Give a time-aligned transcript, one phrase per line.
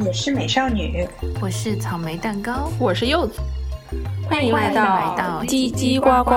[0.00, 1.06] 我是美少女，
[1.40, 3.40] 我是草莓蛋糕，我是柚子，
[4.28, 6.34] 欢迎来到叽叽呱呱。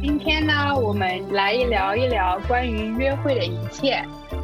[0.00, 4.00] 今天呢，我们来一聊一聊关于约会的一切。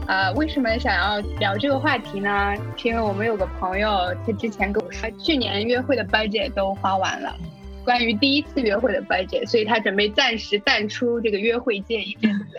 [0.09, 2.55] 呃，为什么想要聊这个话题呢？
[2.77, 3.88] 是因为我们有个朋友，
[4.27, 7.34] 他之前跟我说，去年约会的 budget 都花完了，
[7.84, 12.58] 关于第一次约会的 budget，所以他准备暂时淡出这个约会界一阵子。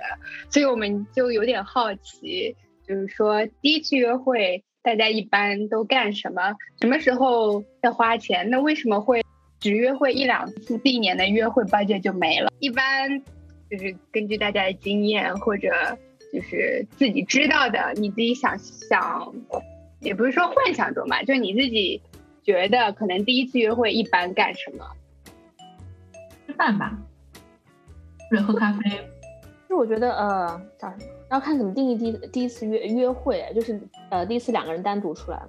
[0.49, 2.55] 所以我们就有点好奇，
[2.87, 6.53] 就是说第一次约会大家一般都干什么？
[6.81, 8.49] 什么时候要花钱？
[8.49, 9.23] 那为什么会
[9.59, 12.51] 只约会一两次，第一年的约会 budget 就没了？
[12.59, 13.21] 一般
[13.69, 15.69] 就是根据大家的经验或者。
[16.31, 19.31] 就是自己知道的，你自己想想，
[19.99, 22.01] 也不是说幻想中吧，就是你自己
[22.43, 24.83] 觉得可能第一次约会一般干什么？
[26.45, 26.95] 吃饭吧，
[28.29, 29.09] 或者喝咖啡。
[29.69, 31.03] 就我觉得，呃，叫什么？
[31.31, 35.41] 要看怎么定义第第一次约约会，就是呃，第一次两个人单独出来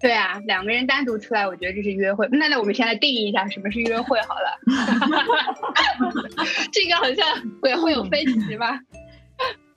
[0.00, 2.28] 对啊，两个人单独出来，我觉得这是约会。
[2.30, 4.58] 那那我们先来定义一下什么是约会好了。
[6.72, 7.26] 这个好像
[7.62, 8.78] 会会有分歧吧？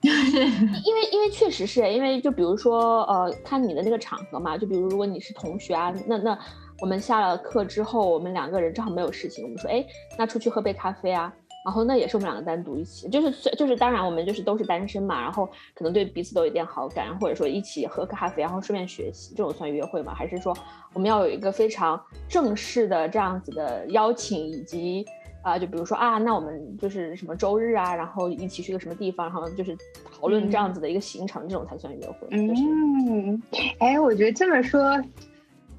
[0.00, 6.38] 因为因为确实是因为就比如说呃看你的那个场合嘛，就比如如果你是同学啊，那那
[6.80, 9.84] 我们下了课之后，我们两个人正好没有事情，我们说哎
[10.16, 11.32] 那出去喝杯咖啡啊，
[11.64, 20.14] 然后那也是我们两个单独一起，就是就是当然我们就是都是单身嘛，然后可能对彼此都有点好感，或者说一起喝咖啡，然后顺便学习，这种算约会吗？
[20.14, 20.56] 还是说
[20.92, 25.06] 我们要有一个非常正式的这样子的邀请以及。
[25.40, 32.26] 啊，就比如说啊，那我们就是什么周日啊，然后一起去个什么地方，然后就是讨论这样子的一个行程，这种才算约会。
[32.32, 33.40] 嗯，
[33.78, 34.82] 哎，我觉得这么说，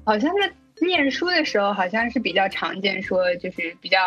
[0.02, 0.50] 好像在
[0.86, 3.98] 念书的时候，好像是比较常见，说就是比较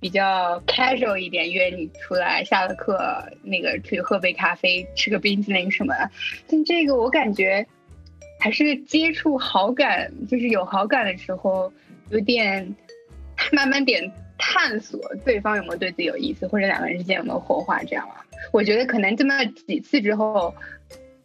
[0.00, 6.10] 比较 casual 一点，约你出来，下了课那个去喝杯咖啡，吃个冰淇淋什么的。
[6.48, 7.66] 但这个我感觉
[8.38, 11.72] 还是接触好感，就是有好感的时候，
[12.10, 12.74] 有点
[13.52, 14.12] 慢慢点。
[14.38, 18.22] 探索对方有没有对自己有意思，或者两个人之间有没有火花，这样啊？
[18.52, 20.54] 我觉得可能这么几次之后，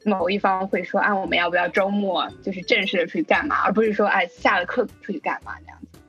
[0.05, 5.99] 某一方会说：“啊，我们要不要周末就是正式的出去干嘛？”而不是说：“哎，下了课出去干嘛？”那样子。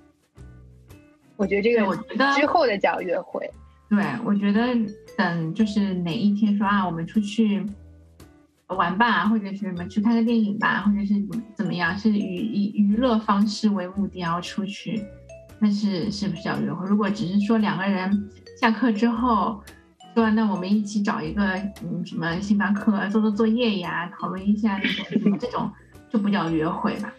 [1.36, 3.50] 我觉得这个，我觉得之后的叫约会。
[3.88, 4.74] 对，我觉得
[5.16, 7.66] 等就是哪一天说啊，我们出去
[8.68, 11.14] 玩吧，或者是什么去看个电影吧，或者是
[11.54, 15.04] 怎么样，是以以娱乐方式为目的然后出去。
[15.58, 16.86] 那是是不是要约会？
[16.88, 19.62] 如果只是说两个人下课之后
[20.14, 21.42] 说那我们一起找一个
[21.82, 24.78] 嗯什么星巴克做做作业呀，讨论一下
[25.10, 25.70] 那种这种
[26.10, 27.12] 就不叫约会吧？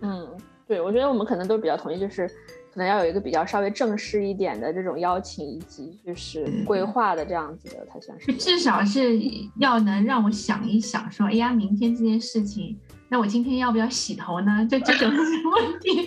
[0.00, 0.26] 嗯，
[0.66, 2.26] 对，我觉得我们可能都比较同意，就是
[2.72, 8.32] 可能要有一个比较稍微正式一点的这种邀请以及就是规划的这样子的才算是。
[8.34, 9.18] 至少是
[9.56, 12.78] 要能让我想一想，说哎呀，明天这件事情，
[13.08, 14.66] 那我今天要不要洗头呢？
[14.70, 16.06] 就这种 问题。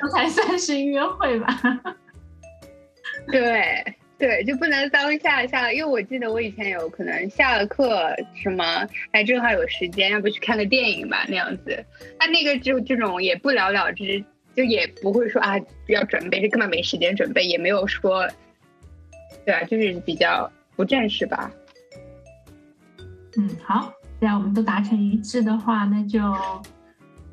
[0.00, 1.46] 这才算是约会吧？
[3.30, 3.84] 对
[4.20, 11.82] 对，就不能当下下，因为我记得我以前有可能下了课什么，哎，正好有时间，要不去看个电影吧那样子。
[12.18, 14.22] 那那个就这种也不了了之，
[14.54, 18.28] 就也不会说啊要准备，这根本没时间准备，也没有说，
[19.46, 21.50] 对啊，就是比较不正式吧。
[23.38, 26.20] 嗯，好，既然我们都达成一致的话，那就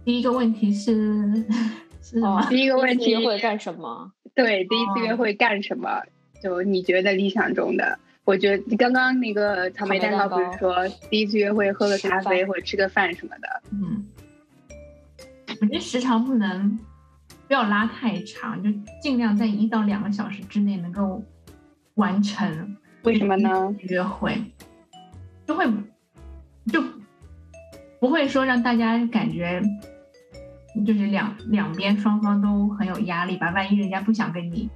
[0.06, 1.44] 第一个问题是。
[2.24, 4.10] 哦，第一个问题会干什么？
[4.34, 6.02] 对，第一次约会干什么？
[6.42, 7.98] 就你觉得理想中的？
[8.26, 13.62] 我觉得刚刚那个草莓蛋糕不是说第一次约会喝个咖啡或者吃个饭什么的？
[13.72, 14.06] 嗯，
[15.62, 16.78] 我觉得时长不能
[17.48, 18.70] 不要拉太长，就
[19.02, 21.24] 尽量在一到两个小时之内能够
[21.96, 22.76] 完成。
[23.04, 23.74] 为什么呢？
[23.84, 24.38] 约会
[25.46, 25.66] 就会
[26.72, 26.84] 就
[28.00, 29.62] 不会说让大家感觉。
[30.86, 34.70] 就是两两边双方都很有压力吧，万一人家不想跟你，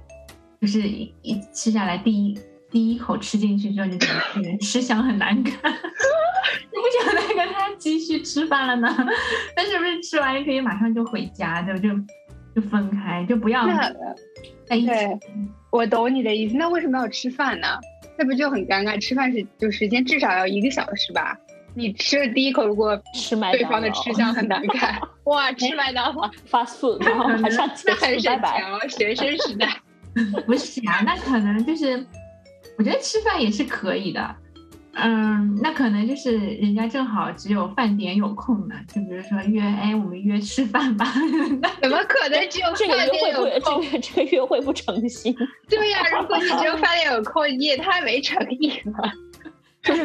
[0.62, 1.12] 就是一
[1.52, 2.38] 吃下来第一
[2.70, 4.06] 第一口吃进去之后就觉
[4.40, 5.54] 得吃相很难看，
[6.70, 8.88] 你不想再跟他继续吃饭了呢？
[9.56, 11.88] 那是不是吃完可以马上就回家，就就
[12.54, 13.66] 就分开，就不要
[14.64, 14.92] 在一起。
[15.70, 17.66] 我懂你的意思，那为什么要吃饭呢？
[18.16, 18.96] 那不就很尴尬？
[19.00, 21.36] 吃饭是就时间至少要一个小时吧？
[21.74, 29.66] 你吃了第一口，如果吃麦对方的吃相很难看， 哇，吃麦当劳，fast food，然后还上那很省钱哦，学生时代，
[30.46, 32.04] 不是啊，那可能就是，
[32.76, 34.36] 我觉得吃饭也是可以的，
[34.94, 41.06] 嗯，那可能就是人家正好只有饭点有空呢，就比如说约，哎，我们约吃饭吧。
[41.80, 45.34] 怎么可能只有这个约会不这个这个约会不诚心？
[45.68, 49.12] 对呀，如果你只有饭点有空，你也太没诚意了。
[49.82, 50.04] 就是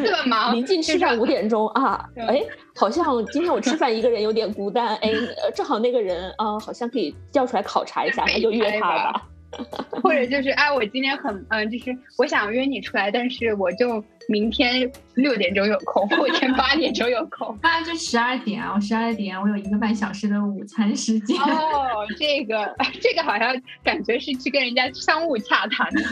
[0.52, 2.42] 临近吃饭五点钟啊，哎，
[2.74, 5.12] 好像今天我吃饭一个人有点孤单，哎，
[5.54, 9.22] 正好那个人啊，好像可以叫出来考察一下，那就约他吧。
[10.02, 21.36] 或者就是哎，我今天很嗯，就是我想约你出来，但是我就明天六点钟有空，后天八点钟有空，啊就十二点啊，我十二点我有一个半小时的午餐时间。
[21.40, 26.02] 哦，这个 这个好像感觉是去跟人家商务洽谈的。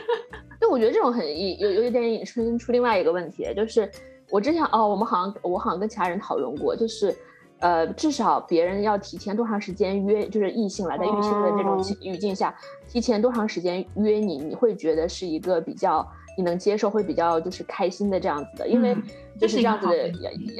[0.60, 1.26] 就我觉得这种很
[1.58, 3.90] 有有一点引申出另外一个问题，就是
[4.30, 7.16] 我之前哦，我们好像我好像跟其他人讨论过，就是。
[7.64, 12.54] 呃，至少别人要提前多长时间约，就是异性来在异性的这种语境下，
[12.86, 16.06] 提前多长时间约你，你会觉得是一个比较
[16.36, 18.94] 你能接受，会比较就是开心的这样子的，因为
[19.40, 19.94] 就是这样子的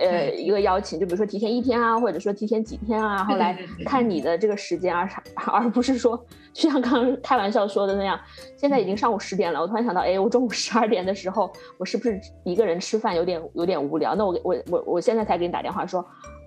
[0.03, 3.55] 呃一个邀请，就比如说提前一天啊，或者说提前几天啊，然后来
[3.85, 5.23] 看你的这个时间啊啥，
[5.53, 6.17] 而不是说
[6.55, 8.19] 就像刚刚开玩笑说的那样，
[8.57, 14.15] 现在已经上午十点了，我突然想到，哎，我中午十二点的时候，我是不是一个人吃饭有点有点无聊？
[14.15, 16.03] 那我我我我现在才给你打电话说。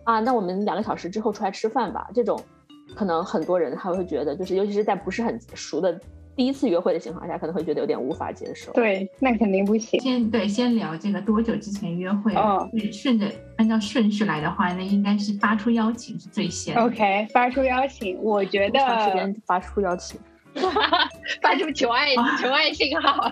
[0.08, 2.10] 啊，那我们两个小时之后出来吃饭吧。
[2.16, 2.40] 这种，
[2.96, 6.00] 可能很多人他会觉得，就是尤其是在不是很熟的
[6.34, 8.72] 第一次约会的情况下，可能会觉得有点无法接受。
[8.72, 10.00] 对，那肯定不行。
[10.00, 12.34] 先对，先聊这个多久之前约会。
[12.36, 16.74] 哦，顺着按照顺序来的话，那应该是发出邀请是最先。
[16.78, 20.18] OK，发出邀请，我觉得长时间发出邀请，
[21.44, 23.30] 发出求爱求爱信号。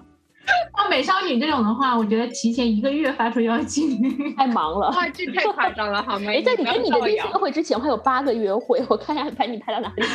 [0.78, 4.00] 像 美少女这种的话，我觉得提前一个月发出邀请，
[4.36, 4.90] 太忙了。
[4.90, 6.32] 哇，这太夸张了，好吗？
[6.32, 10.04] 哎，在你跟你的第一次约会之前，还有八个约会，我看一下把你排到哪里。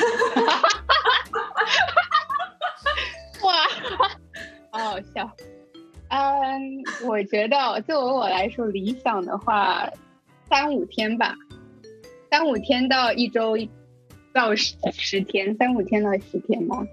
[3.43, 3.55] 哇，
[4.71, 5.31] 好好笑。
[6.09, 9.88] 嗯，我觉得作为我来说，理想的话，
[10.49, 11.35] 三五天吧，
[12.31, 13.56] 三五天到一周
[14.32, 16.85] 到十十天，三五天到十天吗？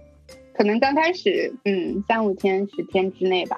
[0.57, 3.55] 可能刚开始，嗯，三五天、十天之内吧，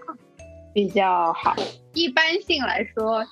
[0.74, 1.56] 比较好。
[1.94, 3.26] 一般性来说，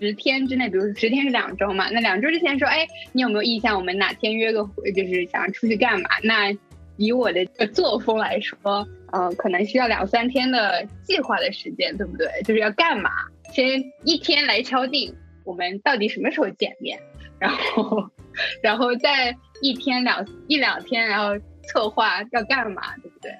[0.00, 3.76] 十天之内，比如十天是两周嘛，那两周之前说，哎，你有没有意向？
[3.76, 6.08] 我们哪天约个会，就是想出去干嘛？
[6.22, 6.50] 那
[6.96, 7.44] 以我的
[7.74, 12.26] 作风来说，嗯，可能需要两三天的计划的时间，对不对？
[12.44, 13.10] 就是要干嘛？
[13.52, 15.14] 先一天来敲定，
[15.44, 16.98] 我们到底什么时候见面？
[17.38, 18.08] 然后，
[18.62, 21.38] 然后再一天两一两天，然后。
[21.68, 23.32] 策划要干嘛，对不对？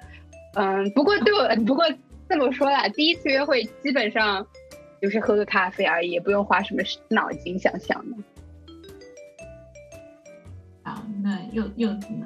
[0.55, 1.83] 嗯，不过对我，不过
[2.29, 4.45] 这么说啦，第一次约会基本上
[5.01, 8.17] 就是喝个咖啡而已，也不用花什么脑筋想想的。
[10.83, 12.25] 好，那柚柚子呢？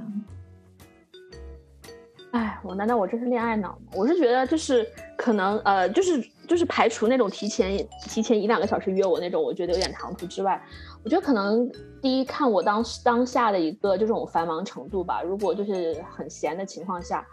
[2.31, 3.91] 哎，我难道我这是恋爱脑吗？
[3.94, 6.17] 我是觉得就是可能呃，就是
[6.47, 10.61] 就是排除那种提前提前一两个小时约我那种，我觉得有点唐突之外。
[11.03, 11.69] 我觉得可能
[12.01, 15.21] 第一看我当时当下的一个这种繁忙程度吧。
[15.21, 17.25] 如果就是很闲的情况下，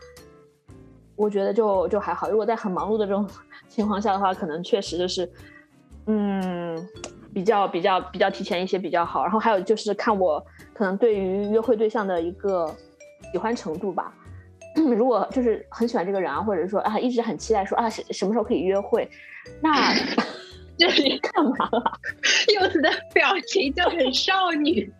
[1.17, 2.29] 我觉得就就还好。
[2.31, 3.29] 如果在很忙碌的这种
[3.69, 5.31] 情况下的话，可能确实就是，
[6.07, 6.89] 嗯，
[7.33, 9.23] 比较比较比较提前一些比较好。
[9.23, 12.75] 然后还有就是看我可能对于约会对象的一个
[13.33, 14.13] 喜欢程度吧。
[14.97, 19.09] 如果就是很喜欢这个人啊，或者说啊一直很期待说啊什什么时候可以约会，
[19.61, 19.95] 那。
[20.79, 21.93] 这里 干嘛了？
[22.59, 24.91] 柚子的表情就很少女，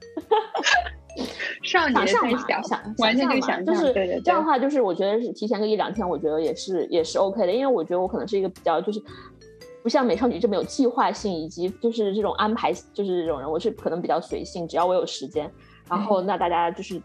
[1.63, 4.21] 少女想象想象，完全就想象，就是对对。
[4.21, 9.03] 这样的话，就是我觉得是提前个一两天，我觉得也是也是 OK 的，因为我觉得我可能是一个比较就是
[9.83, 15.51] 不像美少女这么有计划性，以及就是这种安排，就是这种人，我是可能比较随性，只要我有时间，
[15.89, 17.01] 然后那大家就是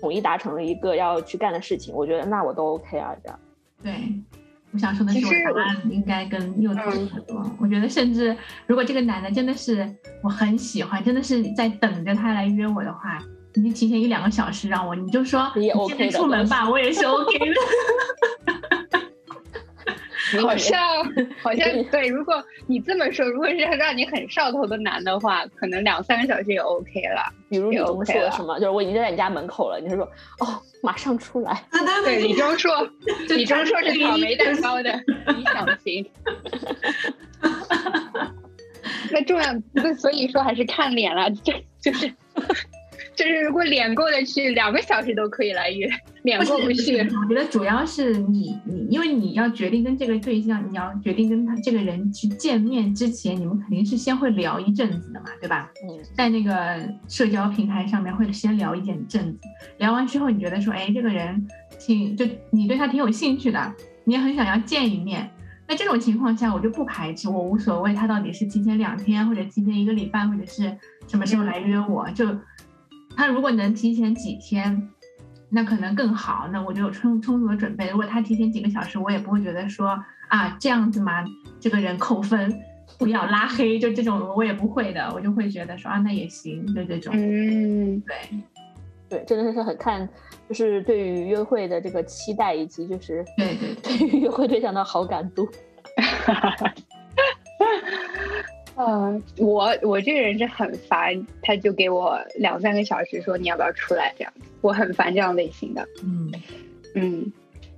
[0.00, 3.38] 统一达成了一个要去干的事情，我觉得那我都 OK 啊，这样。
[3.82, 3.92] 对。
[4.72, 7.44] 我想说的是，我答案应该跟柚子差不多。
[7.58, 8.36] 我觉得，甚至
[8.68, 9.84] 如果这个男的真的是
[10.22, 13.18] 我很喜欢，真的是在等着他来约我的话，
[13.54, 17.46] 你提前一两个小时让我，你就说你 OK 出门吧，我也是 OK 的。
[20.42, 20.78] 好像
[21.42, 27.32] 好像对，如果你这么说，如果是让你很上头的男的话，可能两三个小时也 OK 了。
[27.48, 30.04] 比如李钟硕什么，就是我已经在你家门口了，你是说
[30.40, 31.64] 哦，马上出来？
[32.04, 32.72] 对，李钟硕，
[33.28, 34.92] 李钟硕是草莓蛋糕的
[35.34, 36.06] 理想型。
[39.12, 42.12] 那重要，那所以说还是看脸了，这就是。
[43.20, 45.86] 就是如果脸过得去，两个小时都可以来约。
[46.22, 55.70] 脸过不去，我觉得主要是你你，因为你要决定跟这个对象，你要决定跟他这个人去见面之前，你们肯定是先会聊一阵子的嘛，对吧？
[55.86, 59.20] 嗯，在那个社交平台上面会先聊一阵子，
[59.76, 61.46] 聊完之后你觉得说，哎，这个人
[61.78, 63.74] 挺就你对他挺有兴趣的，
[64.04, 65.28] 你也很想要见一面。
[65.68, 70.74] 那这种情况下，我就不排斥，我无所谓他到底是提前两天，或者提前一个礼拜，或者是
[71.06, 72.10] 什么时候来约我。
[72.10, 72.26] 就
[73.16, 74.88] 他如果能提前几天，
[75.48, 77.88] 那可能更好，那我就有充充足的准备。
[77.90, 79.98] 如果他提前几个小时，我也不会觉得说
[80.28, 81.24] 啊这样子嘛，
[81.60, 82.52] 这个人扣分，
[82.98, 87.12] 不要拉黑，就这种我也不会的，我就会觉得说啊那也行，就这种。
[87.16, 88.16] 嗯，对。
[89.08, 90.08] 对，真的是很看，
[90.48, 95.48] 就是对于约会的这个期待，以及就是对对对于约会对象的好感度。
[98.80, 104.32] 嗯，我我这个人是很烦，他就给我两三个小时说你要不要出来这样，
[104.62, 105.86] 我很烦这样类型的。
[106.02, 106.32] 嗯
[106.94, 107.32] 嗯。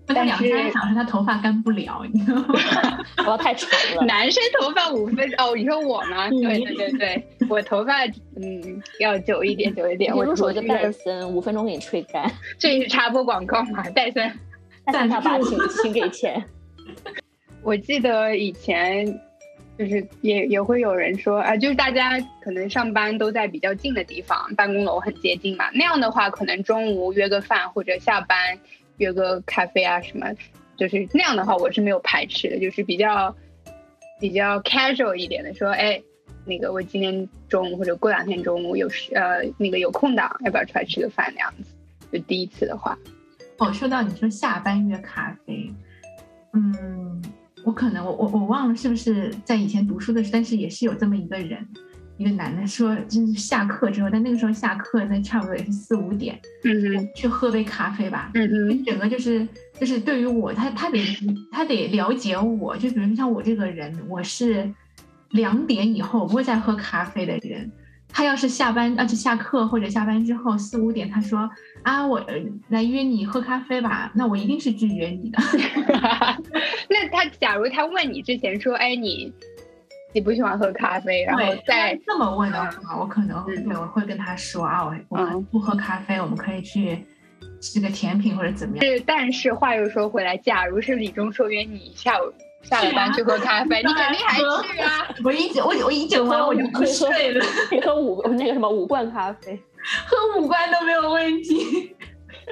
[0.05, 2.55] 但两三个小时，他头发干不了，你知道吗？
[3.19, 4.05] 头发太长了。
[4.05, 6.29] 男生头发五分哦，你说我吗？
[6.29, 8.05] 对对对对，我头发
[8.37, 10.15] 嗯要久一点，久一点。
[10.15, 12.31] 我入手一个戴森，五分钟给你吹干。
[12.59, 13.83] 这是插播广告吗？
[13.91, 14.31] 戴森，
[14.85, 16.45] 戴森他爸请请给钱。
[17.63, 19.07] 我记得以前
[19.79, 28.37] 就是也也会有人说啊，就是大家可能上班都在比较近的地方，办公楼很接近嘛，那样的话可能中午约个饭或者下班。
[28.99, 30.31] 约个咖啡啊什么，
[30.77, 33.35] 就是那样的话，我是没有排斥的，就是比较
[34.21, 36.01] 比较 casual 一点的，说，哎，
[36.45, 41.75] 那个我今天中午或者过两天中午有时呃那个有空档，要不要出来吃个饭那样子？
[42.13, 42.97] 就第一次的话，
[43.57, 45.73] 哦，说到你说下班约咖啡，
[46.53, 47.23] 嗯，
[47.65, 51.67] 我可能我我我忘了是不是在以前读书的时候，但是也是有这么一个人。
[52.19, 59.49] 一个男的说，就是下课之后，但那个时候下课那差不多也是四五点，嗯哼，去喝杯咖啡吧，嗯哼，整个就是
[59.81, 61.03] 就是对于我，他他得
[61.51, 64.71] 他得了解我，就比如说像我这个人，我是
[65.31, 67.73] 两点以后不会再喝咖啡的人。
[68.13, 71.49] 他要是下班，而且下课或者下班之后四五点，他说
[71.83, 72.25] 啊，我
[72.69, 75.39] 来约你喝咖啡吧，那我一定是拒绝你的。
[76.89, 79.33] 那他假如他问你之前说，哎你。
[80.15, 81.25] 喜不喜欢喝咖啡？
[81.25, 87.03] 然后再这么问的话，我可能对我会跟他说啊，我我不喝咖啡，我们可以去
[87.63, 88.85] 吃个甜品或者怎么样。
[88.85, 92.31] 是，但是话又说回来，假如是李钟硕约你下午
[92.63, 95.09] 下了班去喝咖啡，你肯定还去啊！
[95.25, 99.59] 我一整我我一整晚我就不睡了，你喝五那个什么五罐咖啡，
[100.07, 101.95] 喝五罐都没有问题。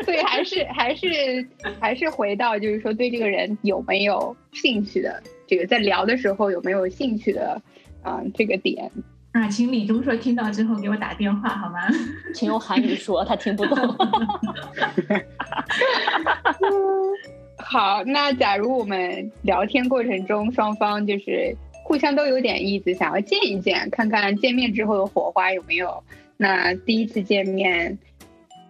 [0.04, 1.48] 所以，还是还是
[1.80, 5.22] 还是回到就是说对这个人有没有兴趣的。
[5.46, 7.60] 这个在聊的时候有没有兴趣的
[8.02, 8.20] 啊？
[8.34, 8.90] 这个点
[9.32, 11.88] 啊，请李钟硕听到之后给我打电话好吗？
[12.34, 13.96] 请用韩语说，他听不懂。
[17.72, 26.02] 好，那假如我们聊天过程中双方就是互相都有点意思，想要见一见，看看见面之后的火花有没有？
[26.36, 27.96] 那第一次见面，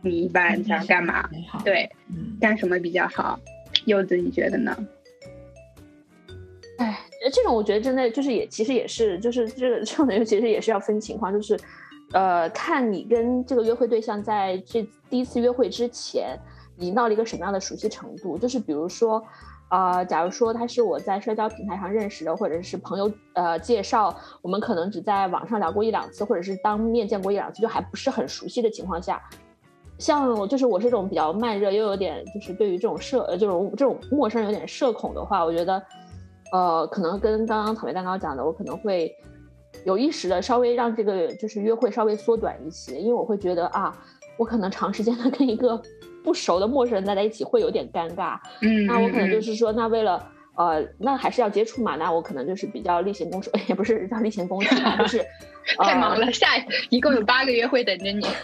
[0.02, 1.26] 你一般想干嘛？
[1.64, 1.90] 对，
[2.38, 3.40] 干什么比较好？
[3.87, 4.76] 柚子，你觉得呢？
[6.76, 6.99] 哎，
[7.33, 11.59] 这种我觉得真的就是也其实也是就是这个这种人其实也是要分情况，就是，
[12.12, 16.38] 呃，看你跟这个约会对象在这第一次约会之前
[16.80, 18.37] 已经到了一个什么样的熟悉程度。
[18.37, 19.22] 就是比如说，
[19.68, 29.22] 呃，假如说他是我在社交平台上认识的，或者是朋友呃介绍，我们可能只在网上聊过一两次，或者是当面见过一两次，就还不是很熟悉的情况下，
[29.99, 35.80] 像我就是我是这种比较慢热又有点就是对于这种社呃这种这种陌生有点社恐的话，我觉得。
[36.52, 39.16] 呃，可能跟刚刚草莓蛋糕讲的，我可能会
[39.84, 43.96] 有意识的稍微让这个就是约会稍微缩短一些，因为我会觉得啊，
[44.37, 45.80] 我可能长时间的跟一个
[46.22, 48.38] 不熟的陌生人待在一起会有点尴尬。
[48.62, 50.24] 嗯，那我可能就是说，那为了
[50.56, 55.24] 呃，那还是要接触嘛，那我可能就是比较例行公事， 也不是叫例行公事，就是
[55.78, 56.48] 太忙了，下
[56.90, 58.26] 一共有八个约会等着你。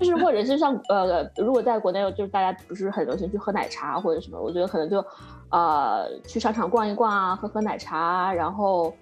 [0.00, 5.04] 就是或者是像呃，如果在国内就是大家不是很流行去喝奶茶或者什么，我觉得可能就，
[5.50, 8.92] 呃，去商场逛一逛啊，喝喝奶茶，然后，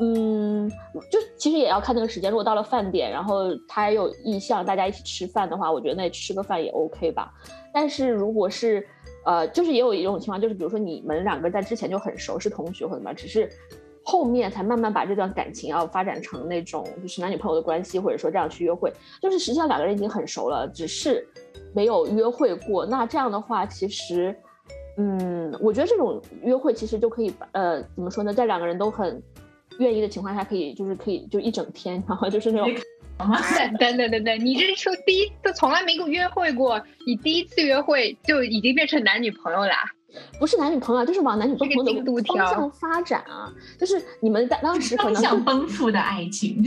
[0.00, 0.70] 嗯，
[1.10, 2.30] 就其实也要看那个时间。
[2.30, 7.32] 如果到了饭点，然后他有意向大家一起吃饭的话，我觉得那吃个饭也 OK 吧。
[7.72, 8.86] 但是如果是，
[9.24, 13.50] 呃，就是也有一种情况，就是比如说你们两个在之前就很熟，是同学或者什么，只是。
[14.04, 18.90] 后面才慢慢把这段感情要发展成那种就是男女朋友的关系，或者说这样去约会，
[19.20, 21.28] 就是实际上两个人已经很熟了，只是
[21.74, 22.86] 没有约会过。
[22.86, 24.34] 那这样的话，其实，
[24.96, 29.22] 嗯，我觉得这种约会其实就可以，呃，怎么说呢，在两个人都很
[29.78, 32.70] 愿意的情况下，可以就是可以就一整天，然后就是那种。
[33.80, 39.90] 等等等等，你这是说第一次从来没跟我约会过，你第一次约会就已经变成男女朋友啦？
[40.38, 43.52] 不是男女朋友，就是往男女朋友的方向发展啊。
[43.78, 46.64] 就是你们当当时可能想奔赴的爱情，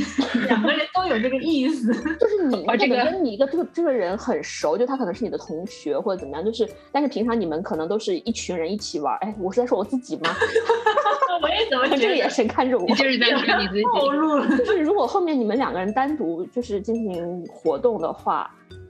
[0.48, 1.94] 两个人都有这个意思。
[2.20, 6.44] 就是你可能跟你一个这个这个人很熟，就他可能是你的同学或者怎么样。
[6.44, 9.16] 就是，但是平常你们可能都是一群人一起玩。
[9.22, 10.30] 哎，我是在说我自己吗？
[11.42, 13.84] 我也怎么这个眼神看着我，就是在说你自己。
[13.94, 14.58] 暴露了。
[14.58, 18.50] 就是如果后面你们两个人单独就是进行活动的话，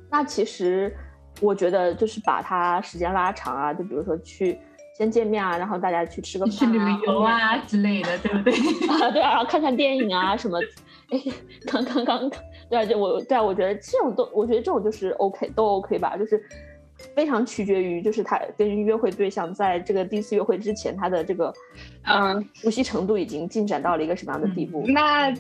[0.09, 0.93] 那其实。
[1.41, 4.57] 我觉得就是把它时间拉长啊，就比如说去
[4.95, 8.53] 先见面啊，然后大家去吃个饭、去旅游啊之类的，对不对？
[8.87, 10.59] 啊，对啊，然后看看电影啊什么。
[11.09, 11.19] 哎，
[11.65, 12.29] 刚刚刚，
[12.69, 16.41] 对啊，就我对啊，我觉得这种都，我觉得这种就是 OK，都 OK 吧，就是
[17.15, 21.53] 非常取决于就是他跟约会对象在这个第一次约会之前，他的这个
[22.03, 24.83] 嗯熟悉程度已经进展到了一个什么样的地步。
[24.87, 25.33] 那。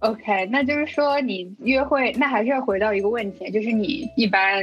[0.00, 4.62] OK，那就是说你约会，那还是要回到一个问题，就是你一般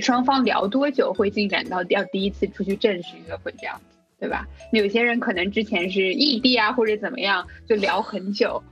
[0.00, 4.46] 双方聊多久会进展到要第一次出去正式约会这样子，对吧？
[4.72, 8.62] 有些人可能之前是异地啊，或者怎么样，就聊很久，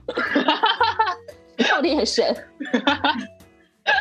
[1.69, 2.25] 到底很神。
[3.85, 3.93] 哎，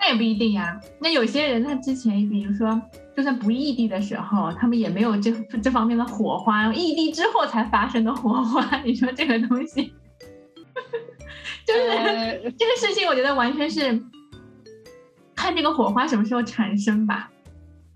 [0.00, 0.80] 那也不一定呀。
[0.98, 2.80] 那有些人他之前，比如说
[3.16, 5.30] 就算不异地的时候，他们也没有这
[5.62, 9.94] 这方面的火花，异地之后才发生的火花，你说这个东西？
[11.64, 13.92] 就是这个事情，我觉得完全是
[15.42, 17.28] 看这个火花什么时候产生吧，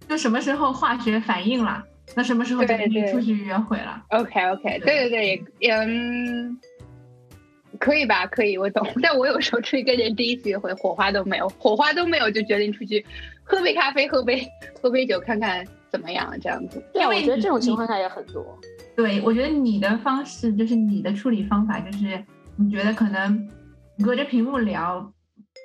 [0.09, 1.81] 就什么时候化学反应了，
[2.17, 4.03] 那什么时候就可以出去约会了。
[4.09, 5.11] OK OK，对对
[5.61, 6.59] 对，嗯，
[7.79, 8.27] 可以吧？
[8.27, 8.85] 可以，我懂。
[9.01, 13.07] 但我有时候出去跟人第一次约会，火花都没有，火花都没有，就决定出去
[13.45, 14.45] 喝杯咖啡，喝杯
[14.83, 16.83] 喝杯酒，看看怎么样，这样子。
[16.93, 18.45] 对，我觉得这种情况下也很多。
[18.97, 22.21] 对，我觉得你的方式就是你的处理方法，就是
[22.57, 23.49] 你觉得可能。
[24.05, 25.11] 隔着屏幕聊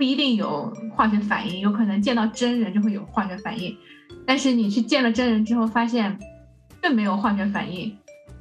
[0.01, 3.77] 不一定有化学反应，有可能见到真人就会有化学反应。
[4.25, 6.17] 但是你去见了真人之后，发现
[6.81, 7.95] 更没有化学反应，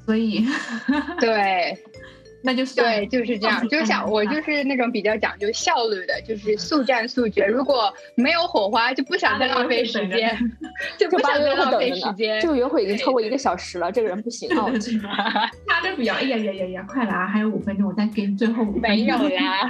[0.07, 0.43] 所以
[1.21, 1.76] 对，
[2.43, 3.69] 那就算对，就是这样。
[3.69, 7.45] 就想我就是那种比较讲究效率的，就是速战速决。
[7.45, 10.35] 如果没有火花，就不想再浪费时间，
[10.97, 12.40] 就不想再浪费时间。
[12.40, 14.64] 这个约会已经超过一个小时了，这个人不行了。
[15.67, 18.81] 他这比较，哎呀呀呀呀，快了啊，还有五分钟，我再给你最后五分钟。
[18.81, 19.69] 没有啦。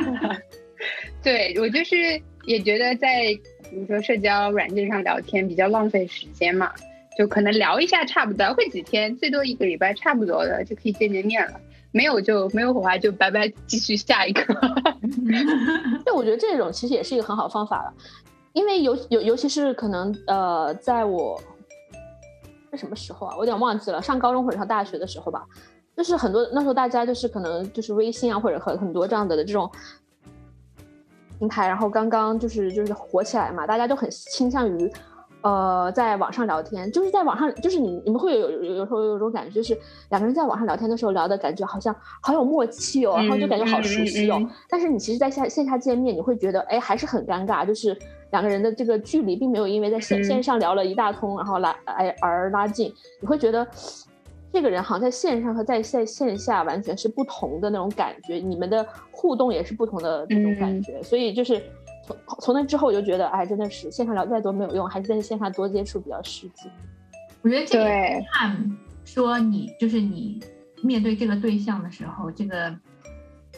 [1.22, 1.96] 对我就是
[2.44, 3.26] 也觉得在
[3.70, 6.72] 比如说社交软件上聊天比较浪费时间嘛，
[7.18, 11.61] 就可能聊一下差不多，会几天，最多一个礼拜差不多的就可以见见面了。
[11.92, 14.42] 没有就没有火花就拜拜，继续下一个。
[16.06, 17.92] 对，我觉得这种其实也是一个很好方法了，
[18.52, 21.42] 因为尤尤尤其是可能呃，在我
[22.70, 23.35] 是什么时候啊？
[23.37, 25.44] 我有点忘记了，上高中或者上大学的时候吧，
[25.96, 29.68] 就是很多那时候大家就是可能就是微信啊或者很很多这样的的这种
[31.40, 34.92] 平台，然后刚刚就是就是火起来嘛，大家都很倾向于。
[35.42, 39.74] 呃，在网上聊天，就是在网上，就是你你们会有有有时候有种感觉，就是
[40.11, 44.38] 两个人在网上聊天的时候聊的感觉好像好有默契哦，然后就感觉好熟悉哦。
[44.68, 47.96] 但是你其实在线线下见面，你会觉得哎还是很尴尬，就是
[48.33, 52.94] 两个人的这个距离并没有因为在线线上聊了一大通，然后拉哎而拉近。
[53.22, 53.66] 你会觉得
[54.52, 61.62] 这个人好像在线上和在在线下完全是不同的那种感觉，你们的互动也是不同的那种感觉，所以就是。
[62.06, 66.68] 从从那之后我就觉得，哎，真的是线上聊再多没有用，还是在线下多接触比较实际。
[67.42, 67.84] 我觉得这个
[68.32, 70.42] 看说你就是你
[70.82, 72.76] 面对这个对象的时候，这个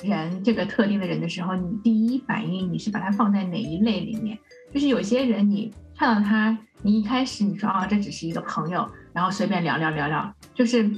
[0.02, 4.36] 人这个特定的人的时候，你第一反应你是把他放在哪一类里面？
[4.70, 10.90] 就是有些人你看到他，你一开始你说啊，这只是一个朋友，然后随便聊聊聊聊，就是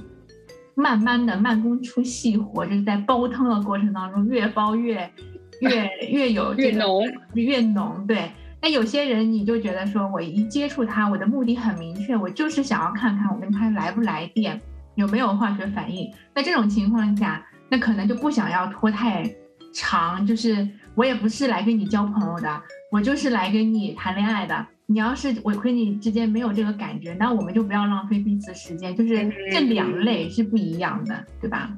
[0.74, 5.10] 慢慢的慢工出细活，就是在煲汤的过程当中越煲越。
[5.60, 8.28] 越越有越浓越浓，对。
[8.60, 14.60] 那有些人你就觉得说，我一接触他，我的目的很明确，我就是想要看看我跟他来不来电，
[14.96, 16.12] 有没有化学反应。
[16.34, 19.32] 那这种情况下，那可能就不想要拖太
[19.72, 24.66] 长，就是我也不是来跟你交朋友的，我就是来跟你谈恋爱的。
[24.86, 31.76] 你要是我跟你之间没有这个感觉，那我们就不要浪费彼此时间，就是这两类是不一样的，对吧？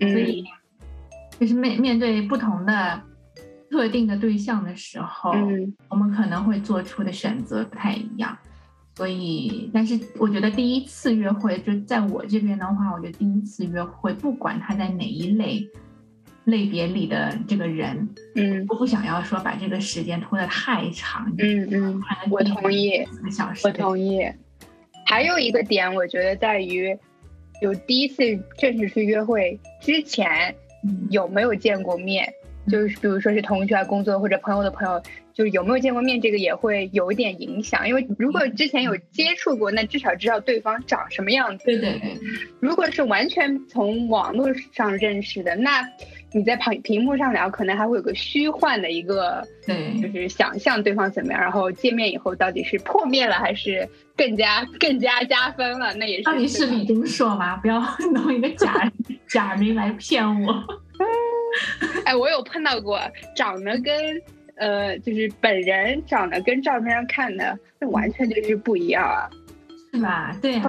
[0.00, 0.44] 所以。
[1.40, 3.00] 就是面面对不同的
[3.70, 5.32] 特定的对象的时候，
[5.88, 8.36] 我们可能会做出的选择不太一样。
[8.96, 15.64] 所以，但是我觉得第一次约会，就在我这边的话，我觉得第一次约会，不管他在哪一类
[16.48, 21.32] 类别里的这个人，嗯，我不想要说把这个时间拖得太长。
[21.38, 24.20] 嗯嗯，我同意，四个小时，我同意。
[25.06, 26.96] 还有一个点，我觉得在于
[27.62, 28.22] 有第一次
[28.58, 30.54] 正式去约会之前。
[31.10, 32.32] 有没有见过面？
[32.70, 35.02] 就是比如说是同学啊、工作或者朋友的朋友，
[35.34, 37.86] 就是有没有见过面，这个也会有一点影响。
[37.86, 41.64] 因为如果之前有接触过，那至少知道对方长什么样子。
[41.64, 42.16] 对对对。
[42.60, 45.82] 如果是完全从网络上认识的，那
[46.32, 56.24] 你在屏屏幕上聊，可能还会有个虚幻的一个，对，就是想象对方怎么样，然后见面以后到底是破灭了还是更加更加加分了，那也是。
[56.24, 57.56] 到底是李钟硕吗？
[57.56, 58.90] 不要 弄一个假
[59.28, 60.64] 假名来骗我。
[62.04, 63.00] 哎，我有碰到过，
[63.34, 63.94] 长得跟
[64.56, 69.30] 呃，就是本人长得跟照片上看的，那完全就是不一样啊，
[69.94, 70.36] 是吧？
[70.42, 70.60] 对，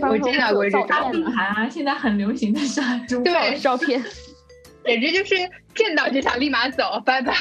[0.00, 0.86] 我见到过这种。
[1.34, 2.80] 啊，现在很流行的是
[3.24, 4.00] 对照片，
[4.88, 5.36] 简直就是
[5.74, 7.34] 见到就想立马走，拜拜。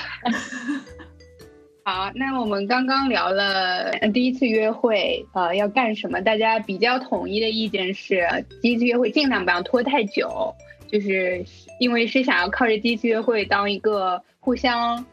[1.86, 6.20] 好，那我们刚刚聊了第一次约会，呃，要干什么？
[6.20, 8.28] 大家比较统一的意见是，
[8.62, 10.54] 第一次约会尽量不要拖太久。
[10.90, 11.46] 就是
[11.80, 15.06] 因为是想要靠着第一次约会当一个互相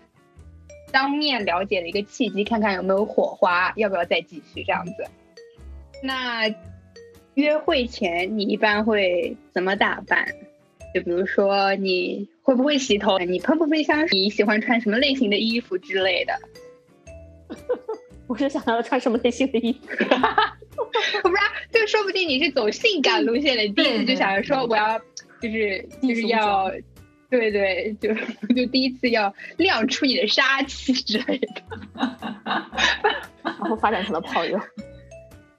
[0.92, 5.06] 当面了解的一个契机，看看有没有火花，要不要再继续这样子。
[6.02, 6.52] 那
[7.34, 10.26] 约会前你一般会怎么打扮？
[10.94, 13.18] 就比如说你会不会洗头？
[13.18, 14.18] 你喷不喷香水？
[14.18, 16.32] 你喜欢穿什么类型的衣服之类的？
[18.28, 19.88] 我是想要穿什么类型的衣服？
[20.78, 25.00] 我不知道，就说不定你是走性感路线的，第一次就想着说我要。
[25.42, 26.70] 就是就是要，
[27.28, 28.14] 对对，就
[28.54, 31.48] 就第一次要亮出你的杀气之类的，
[33.44, 34.58] 然后发展成了炮友。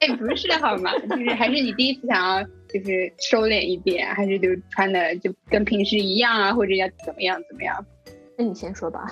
[0.08, 0.91] 哎，不是好吗？
[1.10, 7.86] 就是还是你第一次想要就是收敛一点，还是就穿的就跟平时一样啊，或者要怎么样怎么样？
[8.38, 9.08] 那你先说吧。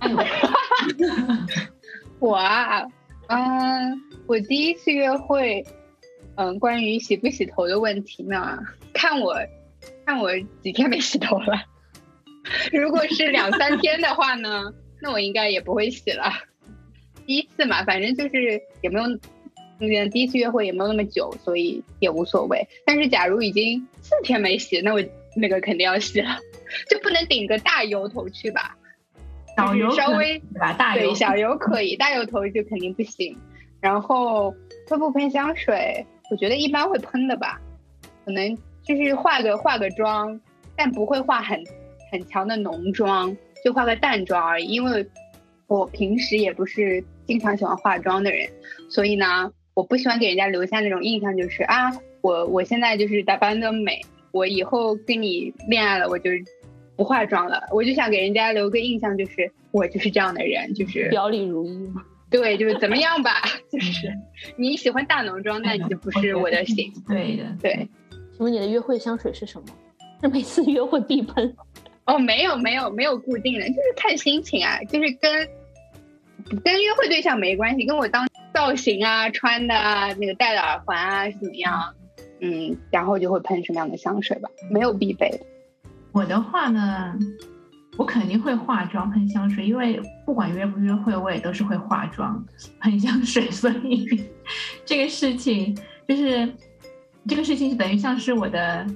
[2.18, 2.82] 我啊，
[3.28, 5.64] 嗯，我第一次约会，
[6.36, 8.58] 嗯，关于洗不洗头的问题呢，
[8.92, 9.34] 看我。
[10.06, 10.30] 看我
[10.62, 11.62] 几天没洗头了，
[12.72, 14.70] 如果是两三天的话呢，
[15.00, 16.30] 那我应该也不会洗了。
[17.26, 19.04] 第一次嘛，反正就是也没有，
[19.78, 22.66] 那个第一次约会也没有那么久，所以也无所谓。
[22.84, 25.02] 但是假如已经四天没洗，那我
[25.36, 26.38] 那个肯定要洗了，
[26.88, 28.76] 就不能顶个大油头去吧？
[29.56, 33.36] 小油稍微大对小油可以，大油头就肯定不行。
[33.80, 34.50] 然后
[34.88, 36.04] 会不喷香水？
[36.30, 37.60] 我觉得一般会喷的吧，
[38.24, 38.56] 可能。
[38.86, 40.38] 就是化个化个妆，
[40.76, 41.58] 但不会化很
[42.12, 43.34] 很强的浓妆，
[43.64, 44.66] 就化个淡妆而已。
[44.66, 45.08] 因为
[45.68, 48.46] 我平时也不是经常喜欢化妆的人，
[48.90, 54.00] 所以呢，我不喜欢给人家留下那种印象，就是啊，我我现在就是打扮的美，
[54.32, 56.30] 我以后跟你恋爱了，我就
[56.96, 57.62] 不化妆了。
[57.72, 62.02] 我就想给人家留个印象，就是我就是这样的人，就是表里如一嘛。
[62.30, 64.12] 对，就是怎么样吧，就是
[64.56, 66.92] 你喜欢大浓妆，那你就不是我的型。
[67.06, 67.88] 对的，对。
[68.36, 69.66] 请问你的约会香水是什么？
[70.20, 71.54] 是每次约会必喷？
[72.06, 75.48] 哦，没有没有没有固定的，就是看心情啊，就是跟
[76.62, 81.94] 跟约会对象没关系，跟我当造型啊、穿的啊、那个戴的耳环啊是怎么样，
[82.40, 85.28] 嗯，然后就会喷什么样的香水吧，没有必备。
[86.12, 87.14] 我的话呢，
[87.98, 92.42] 我肯定会化妆喷香水，因为不管约不约会，我也都是会化妆
[92.80, 94.06] 喷香水， 所以
[94.86, 95.76] 这个事情
[96.08, 96.50] 就是。
[97.26, 98.86] 这个事情是等于像是我的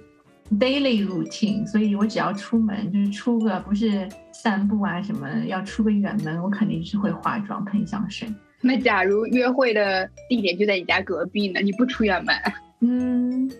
[0.60, 8.28] daily routine，所以我只要出门，就是出个不是散步啊什么，要出个远门，我肯定是会化妆喷香水。
[8.60, 11.60] 那假如约会的地点就在你家隔壁呢？
[11.60, 12.34] 你不出远门？
[12.80, 13.50] 嗯，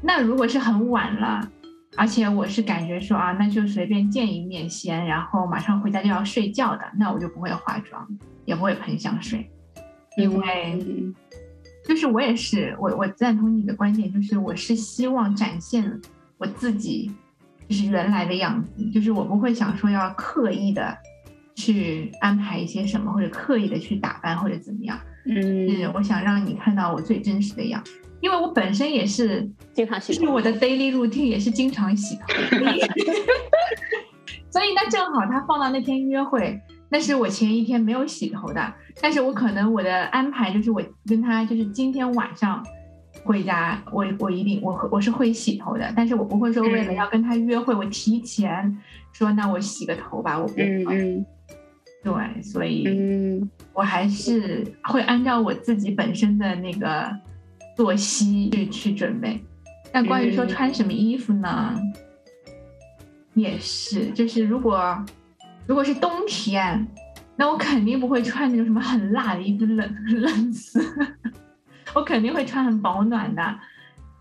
[0.00, 1.48] 那如果是很晚了，
[1.96, 8.06] 而且我是感觉说啊，那就随便见一面先，然后马上回家就要睡觉的，那我就不会化妆，
[8.44, 9.50] 也不会喷香水，
[10.16, 11.12] 因为。
[11.84, 16.00] 就是我也是，我我赞同你的观点，就是我是希望展现
[16.38, 17.10] 我自己，
[17.68, 20.96] 就是原来的样子，就是我不会想说要刻意的
[21.54, 24.98] 去安排一些什么，或者刻意的去打扮或者怎么样。
[25.24, 32.26] 嗯，是我想让你看到我最真实的样子，因为我本身也是经常洗，就是我的 daily routine 也是经常洗头，
[34.50, 36.60] 所以那正好他放到那天约会。
[36.88, 42.62] 那是我前一天没有洗头的，但是我可能我的安排就是我跟他就是今天晚上
[43.24, 48.78] 回家，我我一定我我是会洗头的，但是我不会说为了要跟他约会，我提前
[49.12, 51.24] 说那我洗个头吧，我不会。
[52.02, 57.10] 对，所以我还是会按照我自己本身的那个
[57.76, 59.42] 作息去去准备。
[59.92, 61.74] 那关于说穿什么衣服呢，
[63.34, 65.04] 也是，就是如果。
[65.64, 66.84] 如果是冬天，
[67.36, 70.82] 那我肯定不会穿那种什么很辣的衣服，冷冷死。
[71.94, 73.58] 我肯定会穿很保暖的，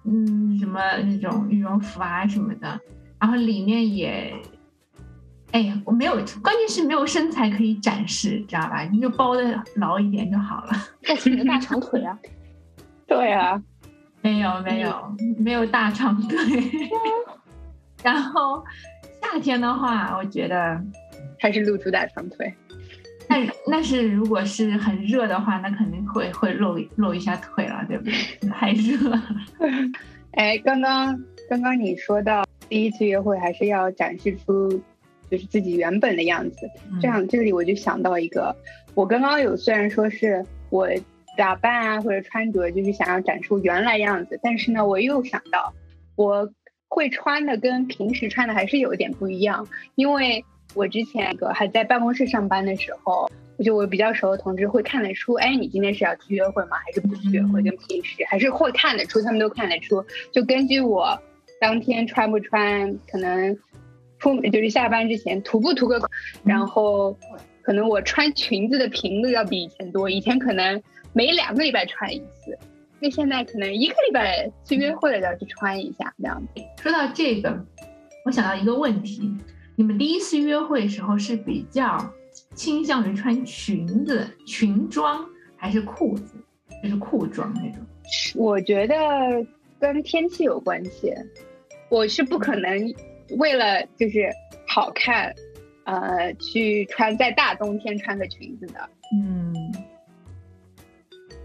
[0.05, 2.79] 嗯，什么那种羽绒服啊什么的。
[3.19, 4.31] 然后里面也
[5.51, 8.83] 哎呀，我没有，关键是没有身材可以展示，知道吧？
[8.83, 10.71] 你就包的牢一点就好了。
[11.07, 12.17] 露出你的大长腿啊！
[13.05, 13.61] 对啊，
[14.21, 16.37] 没有没有没有大长腿。
[18.01, 18.63] 然后
[19.21, 20.81] 夏天的话，我觉得
[21.37, 22.53] 还是露出大长腿。
[23.27, 23.37] 那
[23.67, 28.13] 那是如果是很热的话，那肯定会会露露一下腿了，对不对？
[28.49, 29.21] 太热了。
[30.31, 34.81] 哎，刚刚刚刚你说到第一次约会还是要展示出。
[35.31, 36.69] 就是自己原本的样子，
[37.01, 38.53] 这样这里我就想到一个，
[38.93, 40.89] 我刚刚有虽然说是我
[41.37, 45.73] 打扮啊或者穿着就是想要展出原来样子，但是呢我又想到
[46.17, 46.51] 我
[46.89, 49.65] 会穿的跟平时穿的还是有点不一样，
[49.95, 53.31] 因为我之前个还在办公室上班的时候，
[53.63, 56.75] 就我比较熟的同志会看得出，哎，你今天是要去约会吗？
[56.85, 57.61] 还是不去约会？
[57.61, 61.17] 跟平时还是会看得出，他们都看得出，就根据我
[61.61, 63.57] 当天穿不穿，可能。
[64.21, 65.99] 出就是下班之前涂不涂个，
[66.43, 67.17] 然后
[67.63, 70.81] 可能我穿裙子的频率要比以前多，以前可能
[71.11, 72.57] 每两个礼拜穿一次，
[72.99, 76.61] 那现在可能一个礼拜去约会了就要去穿一下这样子。
[76.81, 77.65] 说到这个，
[78.25, 79.29] 我想到一个问题：
[79.75, 81.97] 你们第一次约会时候是比较
[82.53, 86.35] 倾向于穿裙子、裙装还是裤子，
[86.83, 87.79] 就是裤装那种？
[88.35, 88.95] 我觉得
[89.79, 91.11] 跟天气有关系，
[91.89, 92.93] 我是不可能。
[93.37, 94.29] 为了就是
[94.67, 95.33] 好看，
[95.85, 99.73] 呃，去穿在大冬天穿个裙子的，嗯。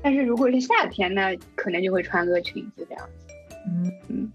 [0.03, 1.23] 但是如果是夏天呢，
[1.55, 3.35] 可能就会穿个裙子这样子，
[3.69, 4.33] 嗯嗯。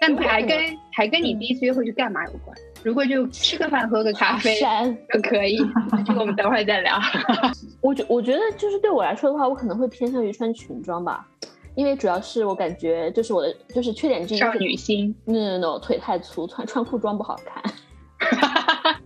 [0.00, 0.58] 但还跟
[0.92, 2.56] 还跟你第一次约会去干嘛有关？
[2.82, 4.58] 如果就吃个饭喝个咖啡
[5.12, 5.58] 都可以，
[6.06, 6.98] 这个我们等会儿再聊。
[7.82, 11.28] 我觉我觉得就是对我来说的话，我可能会偏向于穿裙装吧。
[11.80, 17.64] 因为主要是我感觉就是我的就是缺点之一，少女心，no no no，腿太粗，穿穿裤装不好看。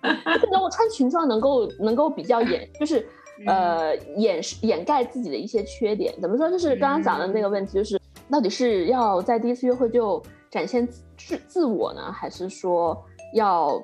[0.00, 3.06] 可能我穿裙装能够能够比较掩，就是
[3.46, 6.14] 呃掩掩盖自己的一些缺点。
[6.18, 6.50] 怎么说？
[6.50, 8.00] 就是刚刚讲的那个问题，就是
[8.30, 12.98] 到底是要在第一次约会就展现自自我呢，还是说
[13.34, 13.78] 要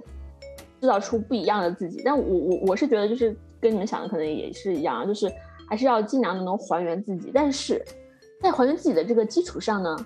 [0.80, 2.00] 制造出不一样的自己？
[2.02, 5.30] 但我我我是觉得就是跟你们想的可能也是一样，就是
[5.68, 7.84] 还是要尽量的能还原自己，但是。
[8.42, 9.96] 在还原自己的这个基础上呢，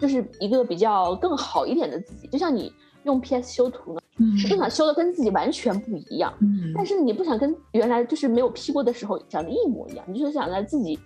[0.00, 2.26] 就是一个比较更好一点的自己。
[2.26, 2.72] 就像你
[3.04, 10.98] 用 PS 修图呢，嗯，不想修的跟自己完全不一样，嗯，但是你不想跟原来就是没有 P 过的时候长得一模一样，你就是想在自己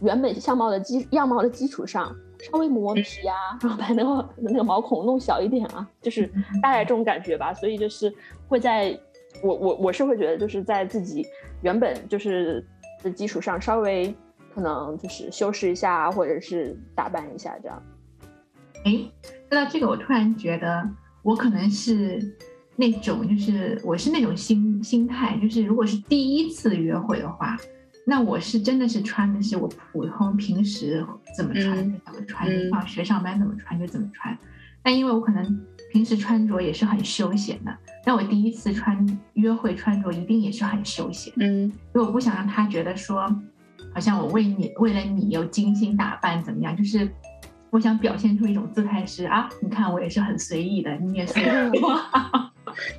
[0.00, 6.26] 原本相貌的基样貌的基础上稍微磨皮啊，然后把那个那个毛孔弄小一点啊，就是
[6.62, 7.52] 大概这种感觉吧。
[7.52, 8.10] 所以就是
[8.48, 8.98] 会在
[9.42, 11.26] 我我我是会觉得就是在自己
[11.62, 12.66] 原本就是
[13.02, 14.14] 的基础上稍微。
[14.60, 17.82] 可能就是修饰一下，或者是打扮一下这样。
[18.84, 18.92] 哎，
[19.48, 20.86] 说到这个，我突然觉得
[21.22, 22.20] 我可能是
[22.76, 27.56] 那种，就是我是那种心心态，就是如果是第一次约会的话，
[28.04, 31.02] 那我是真的是穿的是我普通平时
[31.34, 34.36] 怎么穿就怎么穿，上学上班怎么穿就怎么穿。
[34.82, 41.32] 但因为我可能平时穿着也是很休闲的，但我第一次穿约会穿着一定也是很休闲。
[41.38, 43.26] 嗯，因为我不想让他觉得说。
[43.94, 46.76] 好像我为你为了你又精心打扮怎么样？
[46.76, 47.08] 就是
[47.70, 51.46] 我想表现出一种姿态是啊，你看我也是很随意的，你也随意。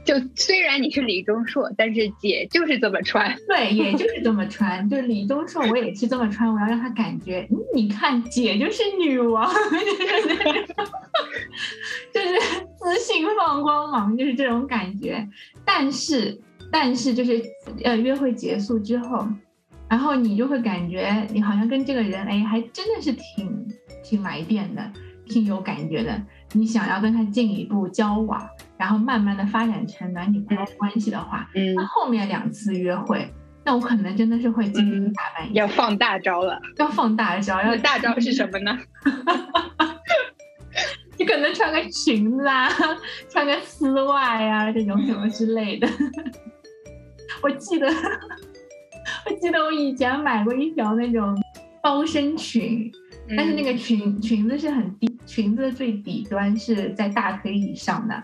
[0.04, 3.34] 就虽然你是李钟硕，但是姐就是这么穿。
[3.48, 4.88] 对，也就是这么穿。
[4.90, 6.54] 就李钟硕，我也是这么穿。
[6.54, 9.50] 我要让他感觉，你看姐就是女王，
[12.14, 12.28] 就是
[12.76, 15.26] 自信放光芒，就是这种感觉。
[15.64, 16.38] 但是，
[16.70, 17.42] 但是就是
[17.84, 19.26] 呃，约会结束之后。
[19.92, 23.68] 然后你就会感觉你好像跟这个人，哎，还真的是挺
[24.02, 24.90] 挺来电的，
[25.26, 26.18] 挺有感觉的。
[26.54, 28.42] 你想要跟他进一步交往，
[28.78, 33.30] 然后慢慢的发展成男女朋友关系的话，嗯，那后面两次约会，
[33.66, 38.80] 那我可能真的是会精心打扮，要放大招了，要放大招，要大招是什么呢？
[41.20, 42.70] 你可能穿个裙子啊，
[43.30, 45.86] 穿个丝袜呀，这种什么之类的。
[47.44, 47.90] 我记得。
[49.26, 51.36] 我 记得我以前买过一条那种
[51.82, 52.92] 包身裙，
[53.36, 58.24] 但是那个裙裙子是很低，裙子的最底端是在大腿以上的。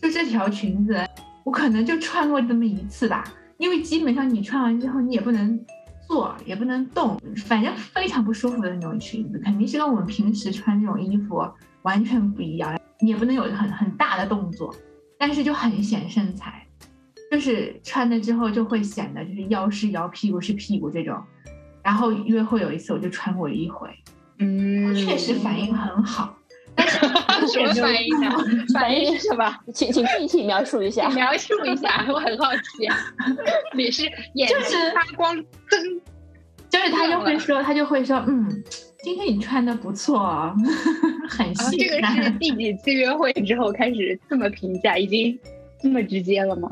[0.00, 1.04] 就这条裙子，
[1.44, 3.24] 我可能就穿过这么一次吧，
[3.58, 5.58] 因为基本上你穿完之后你也不能
[6.06, 11.42] 坐，也不能动，反正非常不舒服的那种裙子，肯定是跟我们平时穿这种衣服
[11.82, 12.78] 完全不一样。
[13.00, 14.74] 你也不能有很很大的动作，
[15.18, 16.64] 但是就很显身材。
[17.30, 21.16] 就是穿了之后就会显得就是腰是腰屁股是屁股这种，
[21.82, 23.88] 然后约会有一次我就穿过一回，
[24.38, 26.36] 嗯，确实反应很好，
[26.74, 26.98] 但是
[27.52, 28.30] 什么反应呢？
[28.74, 29.54] 反应是什么？
[29.72, 31.08] 请请具体描述一下。
[31.10, 32.88] 描述一下，我很好奇。
[33.74, 34.56] 你是眼睛
[34.94, 36.00] 发光，灯，
[36.68, 38.48] 就是他就会说，他就会说，嗯，
[39.02, 40.54] 今天你穿的不错，
[41.28, 45.38] 很性感这个是第几次约会之后开始这么评价，已经
[45.80, 46.68] 这么直接了吗？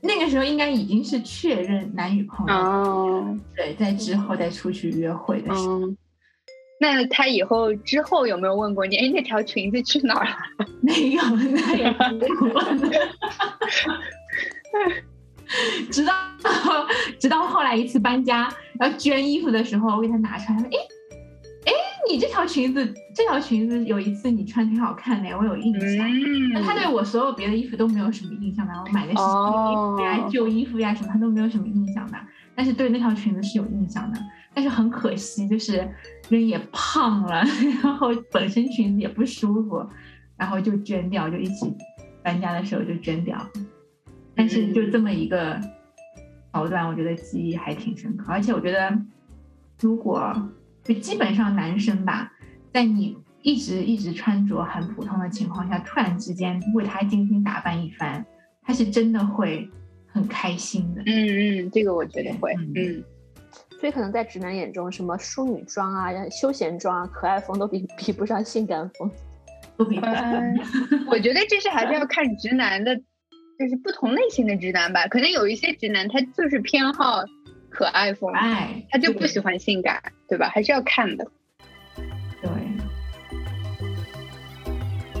[0.00, 5.80] 那个时候应该已经是确认男女朋友哦，对，在之后再出去约会的时候。
[6.80, 8.96] 那他以后之后有没有问过你？
[8.96, 10.36] 哎，那条裙子去哪儿了？
[10.80, 12.80] 没有，那也不问。
[15.90, 16.12] 直到
[17.18, 18.48] 直到后来一次搬家
[18.80, 20.78] 要捐衣服的时候，我给他拿出来，哎哎，
[22.10, 26.08] 你这条裙子，这条裙子有一次你穿挺好看的，我有印象。
[26.52, 32.18] 那他对我所有别的衣服都没有什么印象的，我买的是新衣服呀、旧衣服呀什么，他都没有什么印象的。
[32.54, 34.18] 但是对那条裙子是有印象的。
[34.54, 35.88] 但是很可惜，就是
[36.30, 37.44] 人也胖了，
[37.84, 39.86] 然后本身裙子也不舒服，
[40.36, 41.72] 然后就捐掉，就一起
[42.24, 43.38] 搬家的时候就捐掉。
[44.34, 45.60] 但是就这么一个
[46.52, 48.32] 桥段，我觉得记忆还挺深刻。
[48.32, 48.98] 而且我觉得，
[49.80, 50.34] 如果
[50.88, 52.32] 就基本上男生吧，
[52.72, 58.24] 在你一直一直穿着很普通的情况下，突然之间为他精心打扮一番，
[58.62, 59.68] 他是真的会
[60.06, 61.02] 很开心的。
[61.04, 63.04] 嗯嗯，这个我觉得会，嗯。
[63.80, 69.08] 所以可能在直男眼中，什么淑女装啊、休闲装啊、可爱风都比比不上性感风，
[69.78, 70.42] 都比不上。
[71.06, 75.06] 我觉得这是还是要看直男的，就是不同类型的直男吧。
[75.06, 77.22] 可能有一些直男他就是偏好
[77.78, 80.50] 可爱风，爱，他就不喜欢性感，对吧？
[80.52, 81.24] 还是要看的。
[82.42, 82.50] 对。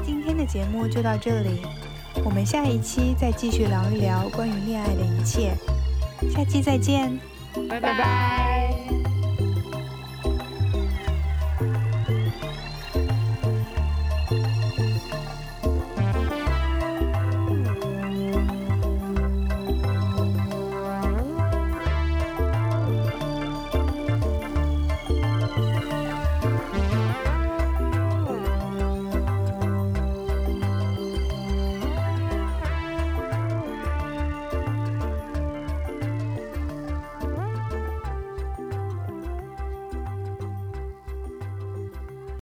[0.02, 1.62] 今天的节目就到这里，
[2.24, 5.54] 我们下一期再继续聊一聊关于恋爱的一切。
[6.34, 7.16] 下期再见。
[7.68, 8.77] 拜拜。